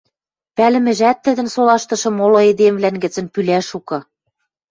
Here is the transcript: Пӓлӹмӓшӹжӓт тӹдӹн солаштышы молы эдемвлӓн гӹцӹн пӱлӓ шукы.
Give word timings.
Пӓлӹмӓшӹжӓт 0.55 1.17
тӹдӹн 1.25 1.47
солаштышы 1.55 2.09
молы 2.17 2.41
эдемвлӓн 2.51 2.95
гӹцӹн 3.03 3.25
пӱлӓ 3.33 3.59
шукы. 3.69 3.99